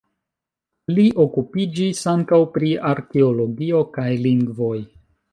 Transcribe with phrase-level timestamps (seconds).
[0.99, 4.79] Li okupiĝis ankaŭ pri arkeologio kaj lingvoj.